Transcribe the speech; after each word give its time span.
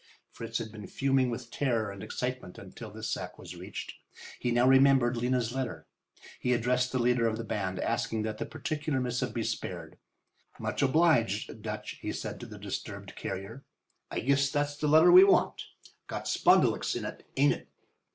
Fritz 0.31 0.57
had 0.57 0.71
been 0.71 0.87
fuming 0.87 1.29
with 1.29 1.51
terror 1.51 1.91
and 1.91 2.01
excitement 2.01 2.57
until 2.57 2.89
this 2.89 3.07
sack 3.07 3.37
was 3.37 3.55
reached. 3.55 3.93
He 4.39 4.49
now 4.49 4.65
remembered 4.67 5.15
Lena's 5.15 5.53
letter. 5.53 5.85
He 6.39 6.53
addressed 6.53 6.91
the 6.91 6.97
leader 6.97 7.27
of 7.27 7.37
the 7.37 7.43
band, 7.43 7.77
asking 7.79 8.23
that 8.23 8.39
that 8.39 8.49
particular 8.49 8.99
missive 8.99 9.31
be 9.31 9.43
spared. 9.43 9.99
"Much 10.57 10.81
obliged, 10.81 11.61
Dutch," 11.61 11.99
he 12.01 12.11
said 12.11 12.39
to 12.39 12.47
the 12.47 12.57
disturbed 12.57 13.15
carrier. 13.15 13.63
"I 14.09 14.21
guess 14.21 14.49
that's 14.49 14.75
the 14.75 14.87
letter 14.87 15.11
we 15.11 15.23
want. 15.23 15.65
Got 16.07 16.23
spondulicks 16.27 16.95
in 16.95 17.05
it, 17.05 17.27
ain't 17.37 17.53
it? 17.53 17.67